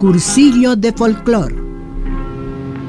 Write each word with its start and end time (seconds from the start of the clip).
Cursillo 0.00 0.76
de 0.76 0.94
Folclor. 0.94 1.54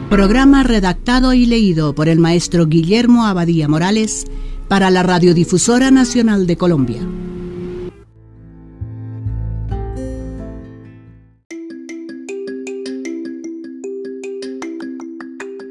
Programa 0.10 0.64
redactado 0.64 1.34
y 1.34 1.46
leído 1.46 1.94
por 1.94 2.08
el 2.08 2.20
maestro 2.20 2.68
Guillermo 2.68 3.26
Abadía 3.26 3.68
Morales 3.68 4.26
para 4.70 4.90
la 4.90 5.04
Radiodifusora 5.04 5.92
Nacional 5.92 6.48
de 6.48 6.56
Colombia. 6.56 7.02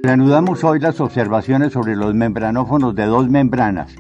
Reanudamos 0.03 0.63
hoy 0.63 0.79
las 0.79 1.01
observaciones 1.01 1.73
sobre 1.73 1.97
los 1.97 2.15
membranófonos 2.15 2.95
de 2.95 3.07
dos 3.07 3.31
membranas. 3.31 3.95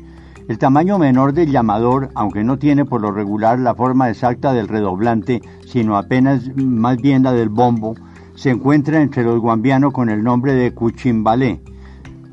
El 0.48 0.58
tamaño 0.58 0.98
menor 0.98 1.32
del 1.32 1.50
llamador, 1.50 2.10
aunque 2.14 2.42
no 2.42 2.58
tiene 2.58 2.84
por 2.84 3.00
lo 3.00 3.12
regular 3.12 3.58
la 3.58 3.74
forma 3.74 4.10
exacta 4.10 4.52
del 4.52 4.68
redoblante, 4.68 5.42
sino 5.66 5.96
apenas 5.96 6.54
más 6.56 6.96
bien 6.96 7.22
la 7.22 7.32
del 7.32 7.48
bombo, 7.48 7.94
se 8.34 8.50
encuentra 8.50 9.00
entre 9.02 9.22
los 9.22 9.38
guambianos 9.38 9.92
con 9.92 10.08
el 10.08 10.24
nombre 10.24 10.54
de 10.54 10.72
cuchimbalé, 10.72 11.60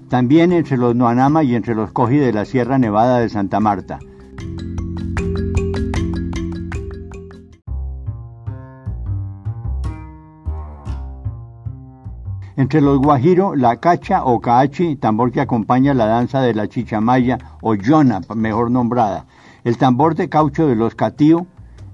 también 0.10 0.52
entre 0.52 0.78
los 0.78 0.96
noanama 0.96 1.44
y 1.44 1.54
entre 1.54 1.76
los 1.76 1.92
coji 1.92 2.18
de 2.18 2.34
la 2.34 2.46
Sierra 2.46 2.78
Nevada 2.78 3.20
de 3.20 3.30
Santa 3.30 3.60
Marta. 3.60 4.00
Entre 12.58 12.82
los 12.82 12.98
guajiro, 12.98 13.56
la 13.56 13.76
cacha 13.76 14.24
o 14.24 14.42
caachi, 14.42 14.96
tambor 14.96 15.32
que 15.32 15.42
acompaña 15.42 15.94
la 15.94 16.08
danza 16.08 16.42
de 16.42 16.56
la 16.56 16.68
chichamaya 16.68 17.38
o 17.62 17.76
yona, 17.76 18.22
mejor 18.36 18.72
nombrada. 18.72 19.28
El 19.64 19.78
tambor 19.78 20.16
de 20.16 20.28
caucho 20.28 20.66
de 20.66 20.76
los 20.76 20.96
catío, 20.96 21.46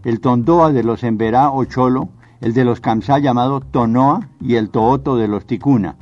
el 0.05 0.21
tondoa 0.21 0.71
de 0.71 0.83
los 0.83 1.03
emberá 1.03 1.51
o 1.51 1.65
cholo, 1.65 2.07
el 2.39 2.53
de 2.53 2.63
los 2.63 2.79
kamsá 2.79 3.19
llamado 3.19 3.59
tonoa 3.59 4.29
y 4.39 4.55
el 4.55 4.69
tooto 4.69 5.17
de 5.17 5.27
los 5.27 5.45
ticuna. 5.45 5.97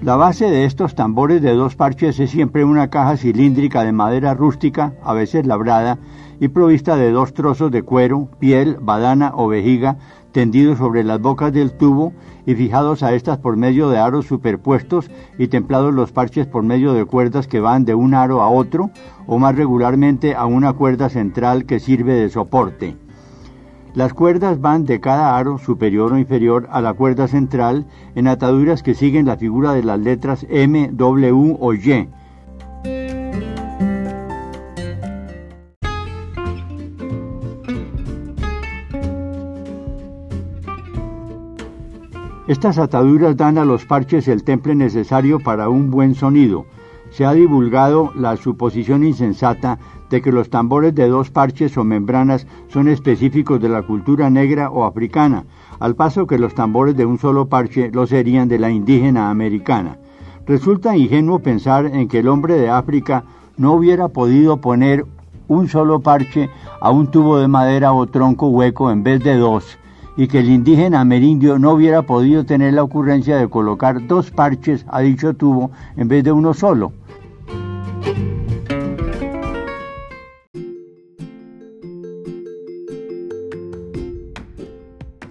La 0.00 0.16
base 0.16 0.48
de 0.48 0.64
estos 0.64 0.94
tambores 0.94 1.42
de 1.42 1.52
dos 1.52 1.76
parches 1.76 2.18
es 2.18 2.30
siempre 2.30 2.64
una 2.64 2.88
caja 2.88 3.18
cilíndrica 3.18 3.84
de 3.84 3.92
madera 3.92 4.32
rústica, 4.32 4.94
a 5.04 5.12
veces 5.12 5.46
labrada, 5.46 5.98
y 6.40 6.48
provista 6.48 6.96
de 6.96 7.10
dos 7.10 7.34
trozos 7.34 7.70
de 7.70 7.82
cuero, 7.82 8.28
piel, 8.38 8.76
badana 8.80 9.32
o 9.34 9.48
vejiga 9.48 9.98
tendidos 10.32 10.78
sobre 10.78 11.04
las 11.04 11.20
bocas 11.20 11.52
del 11.52 11.72
tubo 11.72 12.12
y 12.46 12.54
fijados 12.54 13.02
a 13.02 13.14
estas 13.14 13.38
por 13.38 13.56
medio 13.56 13.88
de 13.88 13.98
aros 13.98 14.26
superpuestos 14.26 15.10
y 15.38 15.48
templados 15.48 15.94
los 15.94 16.12
parches 16.12 16.46
por 16.46 16.62
medio 16.62 16.92
de 16.92 17.04
cuerdas 17.04 17.46
que 17.46 17.60
van 17.60 17.84
de 17.84 17.94
un 17.94 18.14
aro 18.14 18.42
a 18.42 18.48
otro 18.48 18.90
o 19.26 19.38
más 19.38 19.56
regularmente 19.56 20.34
a 20.34 20.46
una 20.46 20.72
cuerda 20.74 21.08
central 21.08 21.64
que 21.64 21.80
sirve 21.80 22.14
de 22.14 22.28
soporte. 22.28 22.96
Las 23.94 24.12
cuerdas 24.12 24.60
van 24.60 24.84
de 24.84 25.00
cada 25.00 25.36
aro 25.36 25.58
superior 25.58 26.12
o 26.12 26.18
inferior 26.18 26.68
a 26.70 26.80
la 26.80 26.92
cuerda 26.92 27.26
central 27.26 27.86
en 28.14 28.28
ataduras 28.28 28.82
que 28.82 28.94
siguen 28.94 29.26
la 29.26 29.36
figura 29.36 29.72
de 29.72 29.82
las 29.82 29.98
letras 29.98 30.46
M, 30.48 30.90
W 30.92 31.56
o 31.58 31.74
Y 31.74 32.08
Estas 42.48 42.78
ataduras 42.78 43.36
dan 43.36 43.58
a 43.58 43.66
los 43.66 43.84
parches 43.84 44.26
el 44.26 44.42
temple 44.42 44.74
necesario 44.74 45.38
para 45.38 45.68
un 45.68 45.90
buen 45.90 46.14
sonido. 46.14 46.64
Se 47.10 47.26
ha 47.26 47.34
divulgado 47.34 48.10
la 48.14 48.38
suposición 48.38 49.04
insensata 49.04 49.78
de 50.08 50.22
que 50.22 50.32
los 50.32 50.48
tambores 50.48 50.94
de 50.94 51.08
dos 51.08 51.30
parches 51.30 51.76
o 51.76 51.84
membranas 51.84 52.46
son 52.68 52.88
específicos 52.88 53.60
de 53.60 53.68
la 53.68 53.82
cultura 53.82 54.30
negra 54.30 54.70
o 54.70 54.84
africana, 54.84 55.44
al 55.78 55.94
paso 55.94 56.26
que 56.26 56.38
los 56.38 56.54
tambores 56.54 56.96
de 56.96 57.04
un 57.04 57.18
solo 57.18 57.50
parche 57.50 57.90
lo 57.92 58.06
serían 58.06 58.48
de 58.48 58.58
la 58.58 58.70
indígena 58.70 59.28
americana. 59.28 59.98
Resulta 60.46 60.96
ingenuo 60.96 61.40
pensar 61.40 61.84
en 61.84 62.08
que 62.08 62.20
el 62.20 62.28
hombre 62.28 62.54
de 62.54 62.70
África 62.70 63.24
no 63.58 63.74
hubiera 63.74 64.08
podido 64.08 64.56
poner 64.56 65.04
un 65.48 65.68
solo 65.68 66.00
parche 66.00 66.48
a 66.80 66.90
un 66.90 67.10
tubo 67.10 67.36
de 67.36 67.48
madera 67.48 67.92
o 67.92 68.06
tronco 68.06 68.48
hueco 68.48 68.90
en 68.90 69.02
vez 69.02 69.22
de 69.22 69.36
dos, 69.36 69.78
y 70.18 70.26
que 70.26 70.40
el 70.40 70.50
indígena 70.50 71.00
amerindio 71.00 71.60
no 71.60 71.70
hubiera 71.70 72.02
podido 72.02 72.44
tener 72.44 72.74
la 72.74 72.82
ocurrencia 72.82 73.36
de 73.36 73.48
colocar 73.48 74.04
dos 74.08 74.32
parches 74.32 74.84
a 74.88 75.00
dicho 75.00 75.34
tubo 75.34 75.70
en 75.96 76.08
vez 76.08 76.24
de 76.24 76.32
uno 76.32 76.54
solo. 76.54 76.92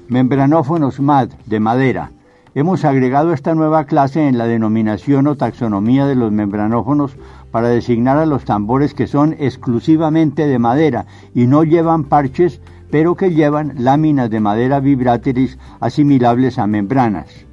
Membranófonos 0.07 1.01
MAD 1.01 1.31
de 1.45 1.59
madera. 1.59 2.11
Hemos 2.55 2.85
agregado 2.85 3.33
esta 3.33 3.53
nueva 3.53 3.83
clase 3.83 4.29
en 4.29 4.37
la 4.37 4.47
denominación 4.47 5.27
o 5.27 5.35
taxonomía 5.35 6.05
de 6.05 6.15
los 6.15 6.31
membranófonos 6.31 7.17
para 7.51 7.67
designar 7.67 8.17
a 8.17 8.25
los 8.25 8.45
tambores 8.45 8.93
que 8.93 9.05
son 9.05 9.35
exclusivamente 9.37 10.47
de 10.47 10.59
madera 10.59 11.07
y 11.35 11.45
no 11.45 11.65
llevan 11.65 12.05
parches 12.05 12.61
pero 12.89 13.15
que 13.15 13.31
llevan 13.31 13.73
láminas 13.77 14.29
de 14.29 14.39
madera 14.39 14.79
vibráteris 14.79 15.57
asimilables 15.79 16.59
a 16.59 16.67
membranas. 16.67 17.47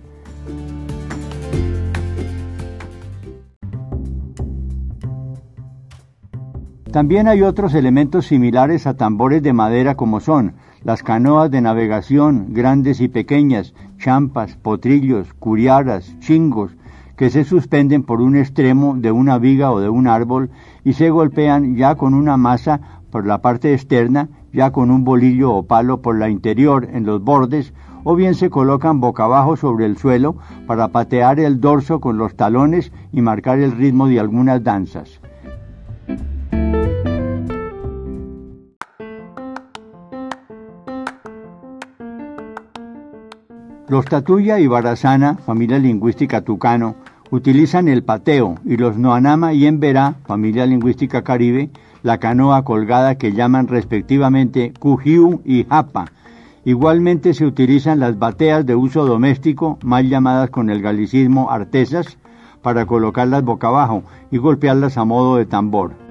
También 6.95 7.27
hay 7.27 7.43
otros 7.43 7.75
elementos 7.75 8.27
similares 8.27 8.87
a 8.87 8.95
tambores 8.95 9.43
de 9.43 9.53
madera 9.53 9.97
como 9.97 10.21
son 10.21 10.55
las 10.85 11.03
canoas 11.03 11.51
de 11.51 11.61
navegación, 11.61 12.49
grandes 12.51 13.01
y 13.01 13.09
pequeñas, 13.09 13.75
champas, 13.99 14.57
potrillos, 14.57 15.33
curiaras, 15.35 16.17
chingos, 16.21 16.77
que 17.17 17.31
se 17.31 17.43
suspenden 17.43 18.05
por 18.05 18.21
un 18.21 18.37
extremo 18.37 18.95
de 18.97 19.11
una 19.11 19.39
viga 19.39 19.73
o 19.73 19.81
de 19.81 19.89
un 19.89 20.07
árbol 20.07 20.51
y 20.85 20.93
se 20.93 21.11
golpean 21.11 21.75
ya 21.75 21.97
con 21.97 22.15
una 22.15 22.37
masa 22.37 22.81
por 23.11 23.27
la 23.27 23.41
parte 23.41 23.73
externa 23.73 24.29
ya 24.55 24.71
con 24.71 24.91
un 24.91 25.05
bolillo 25.05 25.53
o 25.53 25.65
palo 25.65 26.01
por 26.01 26.17
la 26.17 26.31
interior 26.31 26.89
en 26.93 27.05
los 27.05 27.23
bordes, 27.23 27.75
o 28.05 28.15
bien 28.15 28.35
se 28.35 28.51
colocan 28.51 29.01
boca 29.01 29.25
abajo 29.25 29.57
sobre 29.57 29.85
el 29.85 29.97
suelo 29.97 30.37
para 30.67 30.89
patear 30.89 31.41
el 31.41 31.61
dorso 31.61 32.01
con 32.01 32.19
los 32.19 32.37
talones 32.37 32.93
y 33.13 33.21
marcar 33.21 33.59
el 33.59 33.73
ritmo 33.73 34.07
de 34.07 34.21
algunas 34.21 34.63
danzas. 34.63 35.21
Los 43.89 44.07
Tatuya 44.07 44.59
y 44.61 44.67
Barazana, 44.67 45.35
familia 45.35 45.79
lingüística 45.79 46.41
tucano, 46.41 46.95
utilizan 47.35 47.89
el 47.89 48.05
pateo 48.05 48.55
y 48.65 48.77
los 48.77 48.97
Noanama 48.97 49.53
y 49.55 49.67
Emberá, 49.67 50.15
familia 50.25 50.67
lingüística 50.67 51.23
caribe, 51.23 51.69
la 52.05 52.19
canoa 52.19 52.63
colgada 52.63 53.17
que 53.17 53.33
llaman 53.33 53.67
respectivamente 53.67 54.73
cujiu 54.79 55.41
y 55.45 55.65
japa. 55.65 56.07
Igualmente 56.65 57.35
se 57.35 57.45
utilizan 57.45 57.99
las 57.99 58.21
bateas 58.21 58.65
de 58.65 58.77
uso 58.77 59.05
doméstico, 59.05 59.79
mal 59.83 60.09
llamadas 60.09 60.51
con 60.51 60.71
el 60.71 60.81
galicismo 60.81 61.51
artesas, 61.51 62.19
para 62.63 62.87
colocarlas 62.87 63.43
boca 63.43 63.67
abajo 63.67 64.05
y 64.31 64.39
golpearlas 64.39 64.97
a 64.97 65.05
modo 65.05 65.37
de 65.37 65.45
tambor. 65.45 66.04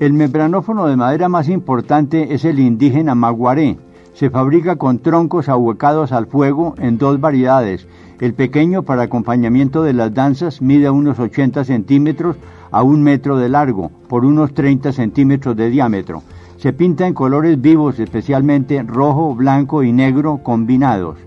El 0.00 0.12
membranófono 0.12 0.86
de 0.86 0.94
madera 0.94 1.28
más 1.28 1.48
importante 1.48 2.32
es 2.32 2.44
el 2.44 2.60
indígena 2.60 3.16
maguaré, 3.16 3.78
se 4.14 4.30
fabrica 4.30 4.76
con 4.76 5.00
troncos 5.00 5.48
ahuecados 5.48 6.12
al 6.12 6.26
fuego 6.26 6.76
en 6.78 6.98
dos 6.98 7.20
variedades. 7.20 7.88
El 8.20 8.32
pequeño 8.32 8.84
para 8.84 9.02
acompañamiento 9.02 9.82
de 9.82 9.94
las 9.94 10.14
danzas 10.14 10.62
mide 10.62 10.88
unos 10.88 11.18
80 11.18 11.64
centímetros 11.64 12.36
a 12.70 12.84
un 12.84 13.02
metro 13.02 13.38
de 13.38 13.48
largo 13.48 13.90
por 14.08 14.24
unos 14.24 14.54
30 14.54 14.92
centímetros 14.92 15.56
de 15.56 15.68
diámetro. 15.68 16.22
Se 16.58 16.72
pinta 16.72 17.08
en 17.08 17.14
colores 17.14 17.60
vivos, 17.60 17.98
especialmente 17.98 18.80
rojo, 18.84 19.34
blanco 19.34 19.82
y 19.82 19.92
negro 19.92 20.44
combinados. 20.44 21.18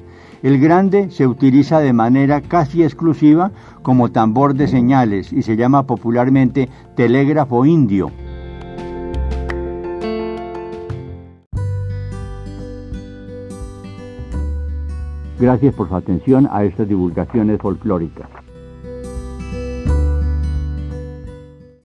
El 0.44 0.60
grande 0.60 1.12
se 1.12 1.28
utiliza 1.28 1.80
de 1.80 1.92
manera 1.92 2.40
casi 2.40 2.84
exclusiva 2.84 3.52
como 3.82 4.12
tambor 4.12 4.56
de 4.56 4.70
señales 4.70 5.34
y 5.34 5.42
se 5.42 5.58
llama 5.58 5.86
popularmente 5.86 6.70
telégrafo 6.96 7.66
indio. 7.66 8.12
Gracias 15.42 15.74
por 15.74 15.90
su 15.90 15.96
atención 15.96 16.48
a 16.52 16.64
estas 16.64 16.88
divulgaciones 16.88 17.60
folclóricas. 17.60 18.30